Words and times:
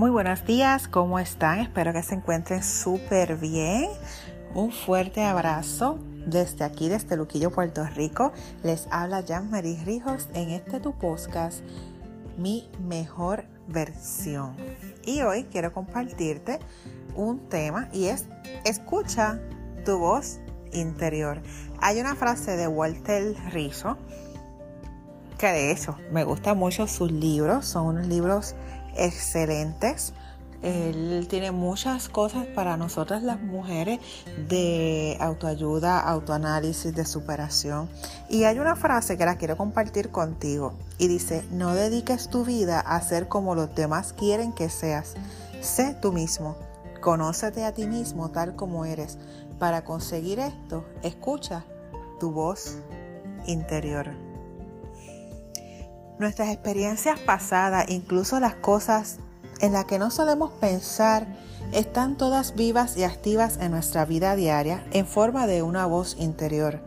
Muy 0.00 0.10
buenos 0.10 0.46
días, 0.46 0.88
¿cómo 0.88 1.18
están? 1.18 1.58
Espero 1.58 1.92
que 1.92 2.02
se 2.02 2.14
encuentren 2.14 2.62
súper 2.62 3.36
bien. 3.36 3.90
Un 4.54 4.72
fuerte 4.72 5.22
abrazo 5.22 5.98
desde 6.24 6.64
aquí, 6.64 6.88
desde 6.88 7.18
Luquillo, 7.18 7.50
Puerto 7.50 7.84
Rico. 7.84 8.32
Les 8.62 8.88
habla 8.90 9.22
Jan 9.28 9.50
Marie 9.50 9.78
Rijos 9.84 10.30
en 10.32 10.52
este 10.52 10.80
tu 10.80 10.96
podcast, 10.96 11.60
Mi 12.38 12.70
Mejor 12.82 13.44
Versión. 13.68 14.56
Y 15.04 15.20
hoy 15.20 15.44
quiero 15.44 15.74
compartirte 15.74 16.60
un 17.14 17.50
tema 17.50 17.90
y 17.92 18.06
es 18.06 18.24
escucha 18.64 19.38
tu 19.84 19.98
voz 19.98 20.40
interior. 20.72 21.42
Hay 21.78 22.00
una 22.00 22.14
frase 22.14 22.56
de 22.56 22.68
Walter 22.68 23.36
Rizzo 23.52 23.98
de 25.48 25.72
hecho 25.72 25.96
me 26.12 26.24
gustan 26.24 26.58
mucho 26.58 26.86
sus 26.86 27.10
libros, 27.10 27.66
son 27.66 27.86
unos 27.86 28.06
libros 28.06 28.54
excelentes. 28.96 30.12
Él 30.62 31.26
tiene 31.30 31.52
muchas 31.52 32.10
cosas 32.10 32.44
para 32.46 32.76
nosotras 32.76 33.22
las 33.22 33.40
mujeres 33.40 33.98
de 34.48 35.16
autoayuda, 35.18 35.98
autoanálisis, 36.00 36.94
de 36.94 37.06
superación. 37.06 37.88
Y 38.28 38.44
hay 38.44 38.58
una 38.58 38.76
frase 38.76 39.16
que 39.16 39.24
la 39.24 39.36
quiero 39.36 39.56
compartir 39.56 40.10
contigo 40.10 40.74
y 40.98 41.08
dice, 41.08 41.42
no 41.50 41.74
dediques 41.74 42.28
tu 42.28 42.44
vida 42.44 42.80
a 42.80 43.00
ser 43.00 43.26
como 43.26 43.54
los 43.54 43.74
demás 43.74 44.12
quieren 44.12 44.52
que 44.52 44.68
seas. 44.68 45.14
Sé 45.62 45.94
tú 45.94 46.12
mismo. 46.12 46.56
Conócete 47.00 47.64
a 47.64 47.72
ti 47.72 47.86
mismo 47.86 48.28
tal 48.28 48.54
como 48.54 48.84
eres. 48.84 49.16
Para 49.58 49.84
conseguir 49.84 50.40
esto, 50.40 50.84
escucha 51.02 51.64
tu 52.18 52.32
voz 52.32 52.76
interior. 53.46 54.29
Nuestras 56.20 56.50
experiencias 56.50 57.18
pasadas, 57.18 57.86
incluso 57.88 58.40
las 58.40 58.54
cosas 58.54 59.20
en 59.62 59.72
las 59.72 59.86
que 59.86 59.98
no 59.98 60.10
solemos 60.10 60.50
pensar, 60.52 61.26
están 61.72 62.18
todas 62.18 62.54
vivas 62.54 62.98
y 62.98 63.04
activas 63.04 63.56
en 63.58 63.70
nuestra 63.70 64.04
vida 64.04 64.36
diaria 64.36 64.84
en 64.92 65.06
forma 65.06 65.46
de 65.46 65.62
una 65.62 65.86
voz 65.86 66.16
interior. 66.18 66.82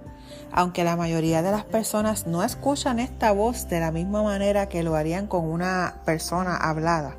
Aunque 0.52 0.84
la 0.84 0.96
mayoría 0.96 1.42
de 1.42 1.50
las 1.50 1.66
personas 1.66 2.28
no 2.28 2.44
escuchan 2.44 3.00
esta 3.00 3.32
voz 3.32 3.68
de 3.70 3.80
la 3.80 3.90
misma 3.92 4.22
manera 4.22 4.70
que 4.70 4.84
lo 4.84 4.94
harían 4.94 5.26
con 5.26 5.50
una 5.50 5.96
persona 6.06 6.56
hablada. 6.56 7.16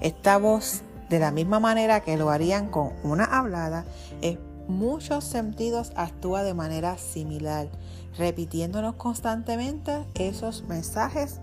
Esta 0.00 0.38
voz, 0.38 0.80
de 1.10 1.18
la 1.18 1.32
misma 1.32 1.60
manera 1.60 2.00
que 2.00 2.16
lo 2.16 2.30
harían 2.30 2.70
con 2.70 2.94
una 3.02 3.26
hablada, 3.26 3.84
en 4.22 4.40
muchos 4.72 5.24
sentidos 5.24 5.92
actúa 5.96 6.42
de 6.42 6.54
manera 6.54 6.98
similar 6.98 7.68
repitiéndonos 8.16 8.96
constantemente 8.96 10.04
esos 10.14 10.64
mensajes 10.64 11.40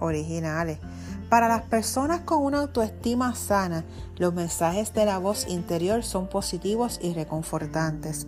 originales. 0.00 0.78
Para 1.28 1.48
las 1.48 1.62
personas 1.62 2.20
con 2.20 2.44
una 2.44 2.60
autoestima 2.60 3.34
sana, 3.34 3.84
los 4.18 4.34
mensajes 4.34 4.92
de 4.92 5.06
la 5.06 5.18
voz 5.18 5.48
interior 5.48 6.04
son 6.04 6.28
positivos 6.28 7.00
y 7.02 7.14
reconfortantes. 7.14 8.26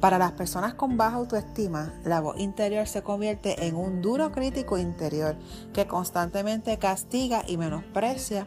Para 0.00 0.18
las 0.18 0.32
personas 0.32 0.74
con 0.74 0.96
baja 0.96 1.16
autoestima, 1.16 1.94
la 2.04 2.20
voz 2.20 2.38
interior 2.38 2.86
se 2.86 3.02
convierte 3.02 3.66
en 3.66 3.74
un 3.74 4.02
duro 4.02 4.30
crítico 4.30 4.78
interior 4.78 5.36
que 5.72 5.86
constantemente 5.86 6.78
castiga 6.78 7.42
y 7.46 7.56
menosprecia 7.56 8.46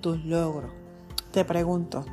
tus 0.00 0.24
logros. 0.24 0.72
Te 1.30 1.44
pregunto, 1.44 2.04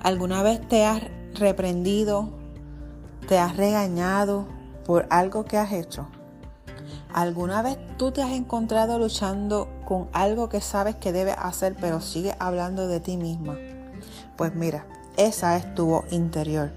¿alguna 0.00 0.42
vez 0.42 0.66
te 0.68 0.86
has 0.86 1.02
reprendido, 1.38 2.30
te 3.28 3.38
has 3.38 3.56
regañado 3.56 4.46
por 4.84 5.06
algo 5.10 5.44
que 5.44 5.58
has 5.58 5.72
hecho? 5.72 6.08
¿Alguna 7.12 7.62
vez 7.62 7.78
tú 7.96 8.10
te 8.10 8.22
has 8.22 8.32
encontrado 8.32 8.98
luchando 8.98 9.68
con 9.86 10.08
algo 10.12 10.48
que 10.48 10.60
sabes 10.60 10.96
que 10.96 11.12
debes 11.12 11.36
hacer 11.38 11.74
pero 11.80 12.00
sigues 12.00 12.36
hablando 12.38 12.86
de 12.86 13.00
ti 13.00 13.16
misma? 13.16 13.56
Pues 14.36 14.54
mira, 14.54 14.86
esa 15.16 15.56
es 15.56 15.74
tu 15.74 15.86
voz 15.86 16.12
interior. 16.12 16.72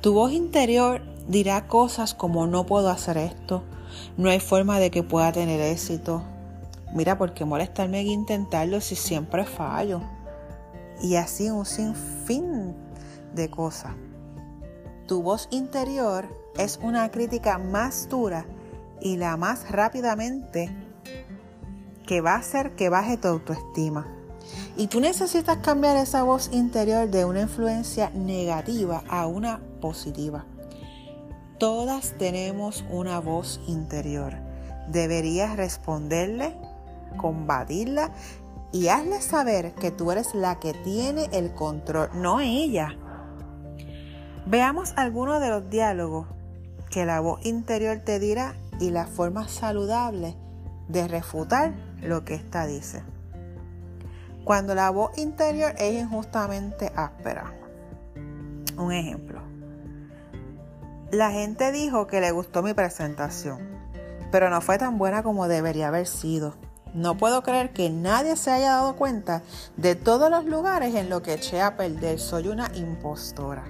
Tu 0.00 0.12
voz 0.12 0.32
interior 0.32 1.02
dirá 1.28 1.66
cosas 1.66 2.14
como 2.14 2.46
no 2.46 2.66
puedo 2.66 2.90
hacer 2.90 3.16
esto, 3.16 3.62
no 4.16 4.28
hay 4.28 4.40
forma 4.40 4.78
de 4.78 4.90
que 4.90 5.02
pueda 5.02 5.32
tener 5.32 5.60
éxito. 5.60 6.22
Mira, 6.92 7.18
¿por 7.18 7.34
qué 7.34 7.44
molestarme 7.44 8.00
en 8.00 8.08
intentarlo 8.08 8.80
si 8.80 8.96
siempre 8.96 9.44
fallo? 9.44 10.00
Y 11.02 11.16
así 11.16 11.50
un 11.50 11.66
sinfín 11.66 12.74
de 13.34 13.50
cosas. 13.50 13.92
Tu 15.06 15.22
voz 15.22 15.46
interior 15.50 16.28
es 16.58 16.80
una 16.82 17.10
crítica 17.10 17.58
más 17.58 18.08
dura 18.08 18.44
y 19.00 19.16
la 19.16 19.36
más 19.36 19.70
rápidamente 19.70 20.74
que 22.06 22.20
va 22.20 22.34
a 22.34 22.38
hacer 22.38 22.74
que 22.74 22.88
baje 22.88 23.16
tu 23.16 23.28
autoestima. 23.28 24.06
Y 24.76 24.88
tú 24.88 25.00
necesitas 25.00 25.58
cambiar 25.58 25.96
esa 25.96 26.24
voz 26.24 26.50
interior 26.52 27.08
de 27.08 27.24
una 27.24 27.42
influencia 27.42 28.10
negativa 28.10 29.04
a 29.08 29.26
una 29.26 29.60
positiva. 29.80 30.44
Todas 31.58 32.14
tenemos 32.18 32.84
una 32.90 33.20
voz 33.20 33.60
interior. 33.66 34.34
Deberías 34.88 35.56
responderle, 35.56 36.56
combatirla 37.16 38.10
y 38.72 38.88
hazle 38.88 39.22
saber 39.22 39.72
que 39.74 39.90
tú 39.90 40.10
eres 40.10 40.34
la 40.34 40.58
que 40.58 40.74
tiene 40.74 41.28
el 41.32 41.54
control, 41.54 42.10
no 42.14 42.40
ella. 42.40 42.96
Veamos 44.46 44.92
algunos 44.94 45.40
de 45.40 45.48
los 45.48 45.68
diálogos 45.70 46.28
que 46.88 47.04
la 47.04 47.18
voz 47.18 47.44
interior 47.44 47.98
te 48.04 48.20
dirá 48.20 48.54
y 48.78 48.90
la 48.90 49.08
forma 49.08 49.48
saludable 49.48 50.36
de 50.86 51.08
refutar 51.08 51.74
lo 52.00 52.24
que 52.24 52.34
ésta 52.34 52.64
dice. 52.64 53.02
Cuando 54.44 54.76
la 54.76 54.90
voz 54.90 55.18
interior 55.18 55.74
es 55.78 56.00
injustamente 56.00 56.92
áspera. 56.94 57.52
Un 58.78 58.92
ejemplo. 58.92 59.40
La 61.10 61.32
gente 61.32 61.72
dijo 61.72 62.06
que 62.06 62.20
le 62.20 62.30
gustó 62.30 62.62
mi 62.62 62.72
presentación, 62.72 63.58
pero 64.30 64.48
no 64.48 64.60
fue 64.60 64.78
tan 64.78 64.96
buena 64.96 65.24
como 65.24 65.48
debería 65.48 65.88
haber 65.88 66.06
sido. 66.06 66.54
No 66.94 67.16
puedo 67.16 67.42
creer 67.42 67.72
que 67.72 67.90
nadie 67.90 68.36
se 68.36 68.52
haya 68.52 68.70
dado 68.70 68.94
cuenta 68.94 69.42
de 69.76 69.96
todos 69.96 70.30
los 70.30 70.44
lugares 70.44 70.94
en 70.94 71.10
los 71.10 71.22
que 71.22 71.34
eché 71.34 71.60
a 71.60 71.76
perder. 71.76 72.20
Soy 72.20 72.46
una 72.46 72.70
impostora. 72.76 73.64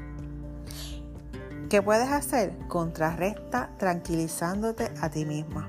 ¿Qué 1.69 1.83
puedes 1.83 2.09
hacer? 2.11 2.57
Contrarresta 2.69 3.71
tranquilizándote 3.77 4.93
a 5.01 5.11
ti 5.11 5.25
misma. 5.25 5.69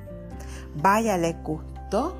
Vaya, 0.75 1.17
le 1.17 1.33
gustó 1.33 2.15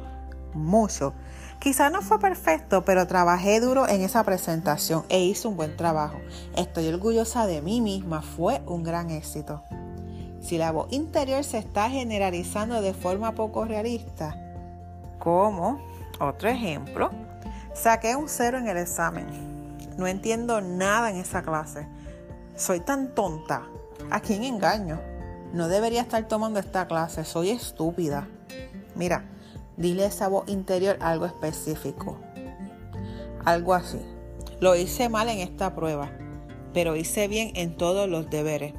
mucho. 0.54 1.14
Quizá 1.60 1.92
no 1.92 2.02
fue 2.02 2.18
perfecto, 2.18 2.84
pero 2.84 3.06
trabajé 3.06 3.60
duro 3.60 3.88
en 3.88 4.02
esa 4.02 4.24
presentación 4.24 5.06
e 5.10 5.24
hice 5.24 5.48
un 5.48 5.58
buen 5.58 5.78
trabajo. 5.78 6.18
Estoy 6.56 6.88
orgullosa 6.88 7.46
de 7.46 7.62
mí 7.62 7.80
misma, 7.80 8.24
fue 8.24 8.64
un 8.66 8.84
gran 8.84 9.12
éxito. 9.12 9.64
Si 10.42 10.58
la 10.58 10.72
voz 10.72 10.92
interior 10.92 11.44
se 11.44 11.60
está 11.60 11.88
generalizando 11.90 12.82
de 12.82 12.96
forma 12.96 13.36
poco 13.36 13.66
realista, 13.66 14.36
como 15.20 15.80
otro 16.20 16.50
ejemplo, 16.50 17.12
saqué 17.76 18.16
un 18.16 18.28
cero 18.28 18.58
en 18.58 18.68
el 18.68 18.78
examen. 18.78 19.28
No 19.98 20.08
entiendo 20.08 20.62
nada 20.62 21.12
en 21.12 21.18
esa 21.18 21.44
clase 21.44 21.88
soy 22.58 22.80
tan 22.80 23.14
tonta. 23.14 23.68
¿A 24.10 24.20
quién 24.20 24.44
engaño? 24.44 25.00
No 25.54 25.68
debería 25.68 26.02
estar 26.02 26.28
tomando 26.28 26.60
esta 26.60 26.88
clase. 26.88 27.24
Soy 27.24 27.52
estúpida. 27.52 28.28
Mira, 28.96 29.26
dile 29.78 30.04
a 30.04 30.08
esa 30.08 30.28
voz 30.28 30.50
interior 30.50 30.98
algo 31.00 31.26
específico. 31.26 32.18
Algo 33.46 33.76
así. 33.76 34.02
Lo 34.60 34.76
hice 34.76 35.08
mal 35.08 35.30
en 35.30 35.38
esta 35.38 35.76
prueba, 35.76 36.10
pero 36.74 36.96
hice 36.96 37.28
bien 37.28 37.52
en 37.54 37.78
todos 37.78 38.10
los 38.10 38.30
deberes. 38.30 38.74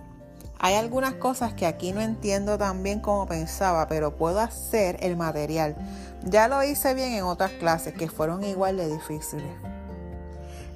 Hay 0.58 0.74
algunas 0.74 1.14
cosas 1.14 1.54
que 1.54 1.66
aquí 1.66 1.92
no 1.92 2.00
entiendo 2.00 2.58
tan 2.58 2.82
bien 2.82 2.98
como 2.98 3.26
pensaba, 3.28 3.86
pero 3.86 4.16
puedo 4.16 4.40
hacer 4.40 4.96
el 5.00 5.16
material. 5.16 5.76
Ya 6.24 6.48
lo 6.48 6.64
hice 6.64 6.94
bien 6.94 7.12
en 7.12 7.22
otras 7.22 7.52
clases 7.52 7.94
que 7.94 8.08
fueron 8.08 8.42
igual 8.42 8.76
de 8.76 8.88
difíciles. 8.88 9.77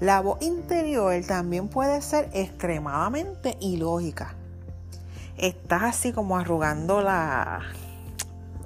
La 0.01 0.21
voz 0.21 0.43
interior 0.43 1.15
también 1.27 1.69
puede 1.69 2.03
ser 2.03 2.29
extremadamente 2.33 3.57
ilógica. 3.61 4.35
Estás 5.37 5.83
así 5.83 6.13
como 6.13 6.37
arrugando 6.37 7.03
la. 7.03 7.61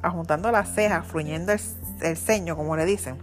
ajuntando 0.02 0.50
las 0.50 0.75
cejas, 0.75 1.06
fruñendo 1.06 1.52
el, 1.52 2.17
ceño, 2.17 2.56
como 2.56 2.76
le 2.76 2.84
dicen. 2.84 3.19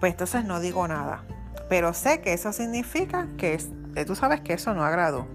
Pues 0.00 0.12
entonces 0.12 0.44
no 0.44 0.60
digo 0.60 0.86
nada. 0.88 1.22
Pero 1.68 1.94
sé 1.94 2.20
que 2.20 2.32
eso 2.32 2.52
significa 2.52 3.28
que, 3.36 3.58
tú 4.06 4.14
sabes 4.14 4.40
que 4.40 4.54
eso 4.54 4.74
no 4.74 4.84
agradó. 4.84 5.26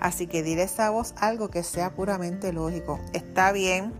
Así 0.00 0.26
que 0.26 0.42
dile 0.42 0.62
a 0.62 0.64
esa 0.66 0.90
voz 0.90 1.14
algo 1.18 1.48
que 1.48 1.62
sea 1.62 1.90
puramente 1.90 2.52
lógico. 2.52 3.00
Está 3.12 3.52
bien, 3.52 3.92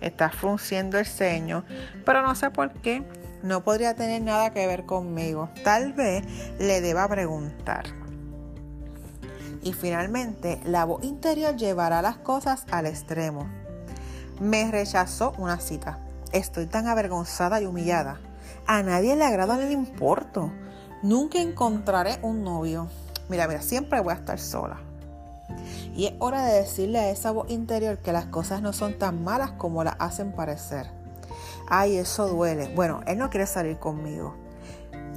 estás 0.00 0.34
frunciendo 0.34 0.98
el 0.98 1.06
ceño, 1.06 1.64
pero 2.04 2.22
no 2.22 2.34
sé 2.34 2.50
por 2.50 2.72
qué 2.74 3.02
no 3.42 3.64
podría 3.64 3.94
tener 3.94 4.22
nada 4.22 4.52
que 4.52 4.66
ver 4.66 4.86
conmigo. 4.86 5.48
Tal 5.64 5.92
vez 5.92 6.24
le 6.58 6.80
deba 6.80 7.08
preguntar. 7.08 7.84
Y 9.62 9.72
finalmente, 9.72 10.60
la 10.64 10.84
voz 10.84 11.04
interior 11.04 11.56
llevará 11.56 12.02
las 12.02 12.18
cosas 12.18 12.64
al 12.70 12.86
extremo. 12.86 13.48
Me 14.40 14.70
rechazó 14.70 15.34
una 15.38 15.60
cita. 15.60 16.00
Estoy 16.32 16.66
tan 16.66 16.88
avergonzada 16.88 17.60
y 17.60 17.66
humillada. 17.66 18.20
A 18.66 18.82
nadie 18.82 19.16
le 19.16 19.24
agrada 19.24 19.56
ni 19.56 19.66
le 19.66 19.72
importo. 19.72 20.52
Nunca 21.02 21.40
encontraré 21.40 22.18
un 22.22 22.42
novio. 22.42 22.88
Mira, 23.28 23.46
mira, 23.46 23.62
siempre 23.62 24.00
voy 24.00 24.12
a 24.12 24.16
estar 24.16 24.38
sola. 24.38 24.78
Y 25.94 26.06
es 26.06 26.14
hora 26.18 26.44
de 26.46 26.54
decirle 26.54 26.98
a 26.98 27.10
esa 27.10 27.30
voz 27.30 27.50
interior 27.50 27.98
que 27.98 28.12
las 28.12 28.26
cosas 28.26 28.62
no 28.62 28.72
son 28.72 28.98
tan 28.98 29.22
malas 29.22 29.52
como 29.52 29.84
las 29.84 29.96
hacen 29.98 30.32
parecer. 30.32 31.01
Ay, 31.68 31.96
eso 31.96 32.28
duele. 32.28 32.72
Bueno, 32.74 33.00
él 33.06 33.18
no 33.18 33.30
quiere 33.30 33.46
salir 33.46 33.78
conmigo. 33.78 34.34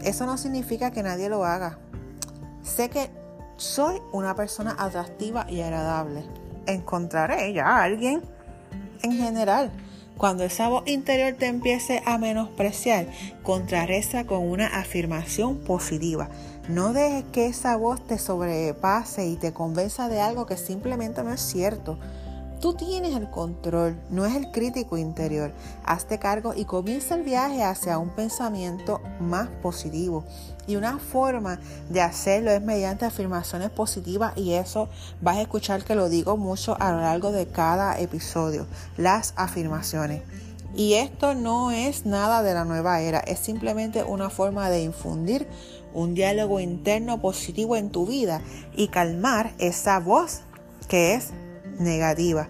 Eso 0.03 0.25
no 0.25 0.37
significa 0.37 0.91
que 0.91 1.03
nadie 1.03 1.29
lo 1.29 1.45
haga. 1.45 1.79
Sé 2.63 2.89
que 2.89 3.09
soy 3.57 4.01
una 4.11 4.35
persona 4.35 4.75
atractiva 4.77 5.45
y 5.49 5.61
agradable. 5.61 6.23
Encontraré 6.65 7.53
ya 7.53 7.67
a 7.67 7.83
alguien 7.83 8.21
en 9.01 9.13
general. 9.13 9.71
Cuando 10.17 10.45
esa 10.45 10.69
voz 10.69 10.87
interior 10.87 11.33
te 11.37 11.47
empiece 11.47 12.01
a 12.05 12.17
menospreciar, 12.17 13.07
contrarresta 13.43 14.25
con 14.25 14.49
una 14.49 14.67
afirmación 14.67 15.57
positiva. 15.57 16.29
No 16.69 16.93
dejes 16.93 17.25
que 17.31 17.47
esa 17.47 17.75
voz 17.75 18.05
te 18.07 18.17
sobrepase 18.17 19.27
y 19.27 19.35
te 19.35 19.53
convenza 19.53 20.07
de 20.07 20.21
algo 20.21 20.45
que 20.45 20.55
simplemente 20.55 21.21
no 21.23 21.33
es 21.33 21.41
cierto. 21.41 21.99
Tú 22.65 22.73
tienes 22.73 23.15
el 23.15 23.29
control, 23.29 23.95
no 24.09 24.25
es 24.25 24.35
el 24.35 24.49
crítico 24.49 24.97
interior. 24.97 25.53
Hazte 25.83 26.17
cargo 26.17 26.55
y 26.55 26.65
comienza 26.65 27.13
el 27.13 27.21
viaje 27.21 27.61
hacia 27.61 27.99
un 27.99 28.09
pensamiento 28.09 29.01
más 29.19 29.49
positivo. 29.61 30.25
Y 30.65 30.75
una 30.75 30.97
forma 30.97 31.59
de 31.91 32.01
hacerlo 32.01 32.49
es 32.49 32.63
mediante 32.63 33.05
afirmaciones 33.05 33.69
positivas 33.69 34.35
y 34.35 34.53
eso 34.53 34.89
vas 35.21 35.37
a 35.37 35.43
escuchar 35.43 35.83
que 35.83 35.93
lo 35.93 36.09
digo 36.09 36.37
mucho 36.37 36.75
a 36.79 36.91
lo 36.91 37.01
largo 37.01 37.31
de 37.31 37.45
cada 37.45 37.99
episodio. 37.99 38.65
Las 38.97 39.35
afirmaciones. 39.35 40.23
Y 40.75 40.95
esto 40.95 41.35
no 41.35 41.69
es 41.69 42.07
nada 42.07 42.41
de 42.41 42.55
la 42.55 42.65
nueva 42.65 42.99
era, 42.99 43.19
es 43.19 43.37
simplemente 43.37 44.03
una 44.03 44.31
forma 44.31 44.71
de 44.71 44.81
infundir 44.81 45.47
un 45.93 46.15
diálogo 46.15 46.59
interno 46.59 47.21
positivo 47.21 47.75
en 47.75 47.91
tu 47.91 48.07
vida 48.07 48.41
y 48.75 48.87
calmar 48.87 49.53
esa 49.59 49.99
voz 49.99 50.41
que 50.87 51.13
es 51.13 51.29
negativa. 51.79 52.47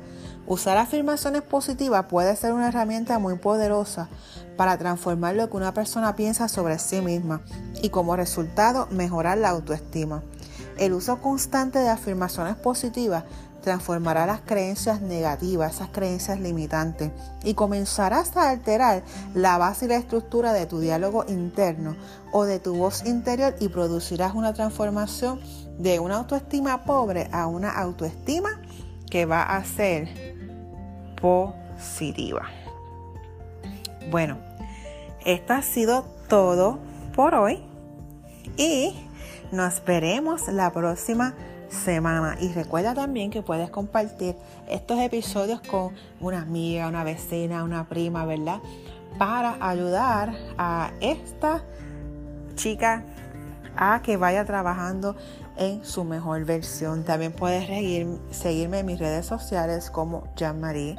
Usar 0.48 0.78
afirmaciones 0.78 1.42
positivas 1.42 2.06
puede 2.06 2.36
ser 2.36 2.54
una 2.54 2.68
herramienta 2.68 3.18
muy 3.18 3.38
poderosa 3.38 4.10
para 4.58 4.78
transformar 4.78 5.36
lo 5.36 5.50
que 5.50 5.58
una 5.58 5.74
persona 5.74 6.16
piensa 6.16 6.48
sobre 6.48 6.78
sí 6.78 7.02
misma 7.02 7.42
y 7.82 7.90
como 7.90 8.16
resultado 8.16 8.88
mejorar 8.92 9.40
la 9.40 9.50
autoestima. 9.50 10.22
El 10.78 10.94
uso 10.94 11.20
constante 11.22 11.80
de 11.80 11.90
afirmaciones 11.90 12.56
positivas 12.56 13.24
transformará 13.66 14.28
las 14.28 14.42
creencias 14.42 15.02
negativas, 15.02 15.76
esas 15.76 15.90
creencias 15.90 16.40
limitantes, 16.40 17.12
y 17.44 17.56
comenzarás 17.56 18.38
a 18.38 18.52
alterar 18.52 19.04
la 19.34 19.58
base 19.58 19.86
y 19.86 19.88
la 19.88 19.96
estructura 19.96 20.54
de 20.54 20.68
tu 20.68 20.80
diálogo 20.80 21.26
interno 21.28 21.96
o 22.32 22.46
de 22.46 22.60
tu 22.60 22.76
voz 22.76 23.04
interior 23.06 23.56
y 23.60 23.70
producirás 23.70 24.36
una 24.36 24.54
transformación 24.54 25.42
de 25.80 26.00
una 26.00 26.18
autoestima 26.18 26.86
pobre 26.86 27.28
a 27.32 27.48
una 27.48 27.72
autoestima 27.72 28.62
que 29.16 29.26
va 29.26 29.44
a 29.44 29.64
ser 29.64 30.10
positiva. 31.22 32.50
Bueno, 34.12 34.38
esto 35.24 35.54
ha 35.54 35.62
sido 35.62 36.04
todo 36.28 36.80
por 37.16 37.34
hoy 37.34 37.64
y 38.58 38.94
nos 39.54 39.82
veremos 39.86 40.50
la 40.50 40.70
próxima 40.74 41.34
semana. 41.70 42.36
Y 42.42 42.52
recuerda 42.52 42.94
también 42.94 43.32
que 43.32 43.42
puedes 43.42 43.70
compartir 43.70 44.36
estos 44.68 45.00
episodios 45.00 45.62
con 45.62 45.94
una 46.20 46.42
amiga, 46.42 46.90
una 46.90 47.06
vecina, 47.06 47.64
una 47.64 47.88
prima, 47.88 48.26
¿verdad? 48.26 48.60
Para 49.18 49.56
ayudar 49.62 50.36
a 50.58 50.92
esta 51.00 51.64
chica 52.56 53.06
a 53.78 54.02
que 54.02 54.18
vaya 54.18 54.44
trabajando 54.44 55.16
en 55.58 55.84
su 55.84 56.04
mejor 56.04 56.46
versión. 56.46 57.04
También 57.04 57.32
puedes 57.32 57.68
seguirme 58.32 58.80
en 58.80 58.86
mis 58.86 59.00
redes 59.00 59.26
sociales 59.26 59.90
como 59.90 60.28
Jean-Marie 60.36 60.98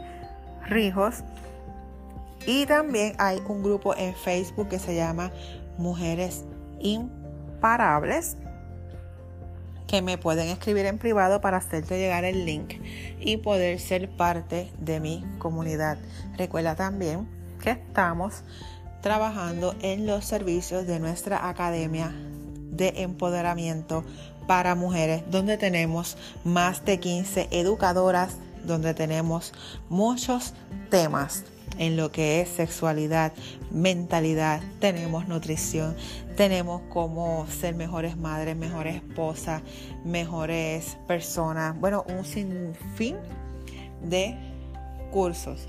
Rijos. 0.66 1.22
Y 2.46 2.66
también 2.66 3.14
hay 3.18 3.42
un 3.48 3.62
grupo 3.62 3.96
en 3.96 4.14
Facebook 4.14 4.68
que 4.68 4.78
se 4.78 4.94
llama 4.94 5.32
Mujeres 5.78 6.44
Imparables 6.80 8.36
que 9.86 10.02
me 10.02 10.18
pueden 10.18 10.48
escribir 10.48 10.86
en 10.86 10.98
privado 10.98 11.40
para 11.40 11.58
hacerte 11.58 11.98
llegar 11.98 12.24
el 12.24 12.44
link 12.44 12.74
y 13.20 13.36
poder 13.38 13.78
ser 13.78 14.10
parte 14.10 14.70
de 14.80 15.00
mi 15.00 15.24
comunidad. 15.38 15.98
Recuerda 16.36 16.74
también 16.74 17.28
que 17.62 17.70
estamos 17.70 18.42
trabajando 19.00 19.74
en 19.80 20.06
los 20.06 20.24
servicios 20.24 20.86
de 20.86 20.98
nuestra 20.98 21.48
academia 21.48 22.12
de 22.70 23.02
empoderamiento 23.02 24.04
para 24.46 24.74
mujeres, 24.74 25.22
donde 25.30 25.56
tenemos 25.58 26.16
más 26.44 26.84
de 26.84 27.00
15 27.00 27.48
educadoras, 27.50 28.36
donde 28.64 28.94
tenemos 28.94 29.52
muchos 29.88 30.54
temas 30.90 31.44
en 31.78 31.96
lo 31.96 32.10
que 32.10 32.40
es 32.40 32.48
sexualidad, 32.48 33.32
mentalidad, 33.70 34.60
tenemos 34.80 35.28
nutrición, 35.28 35.94
tenemos 36.36 36.82
cómo 36.88 37.46
ser 37.48 37.74
mejores 37.74 38.16
madres, 38.16 38.56
mejores 38.56 38.96
esposas, 38.96 39.62
mejores 40.04 40.96
personas, 41.06 41.78
bueno, 41.78 42.04
un 42.08 42.24
sinfín 42.24 43.16
de 44.02 44.36
cursos. 45.10 45.68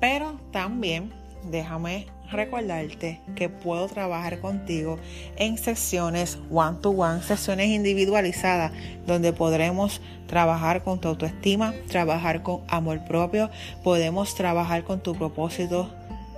Pero 0.00 0.38
también 0.50 1.12
déjame 1.50 2.06
recordarte 2.32 3.20
que 3.36 3.48
puedo 3.48 3.86
trabajar 3.88 4.40
contigo 4.40 4.98
en 5.36 5.58
sesiones 5.58 6.38
one 6.50 6.78
to 6.80 6.90
one, 6.90 7.22
sesiones 7.22 7.68
individualizadas, 7.68 8.72
donde 9.06 9.32
podremos 9.32 10.00
trabajar 10.26 10.82
con 10.82 11.00
tu 11.00 11.08
autoestima, 11.08 11.74
trabajar 11.88 12.42
con 12.42 12.62
amor 12.68 13.04
propio, 13.04 13.50
podemos 13.84 14.34
trabajar 14.34 14.84
con 14.84 15.00
tu 15.00 15.14
propósito 15.14 15.90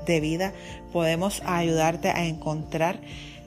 de 0.07 0.21
vida, 0.21 0.53
podemos 0.93 1.43
ayudarte 1.47 2.11
a 2.11 2.27
encontrar 2.27 2.99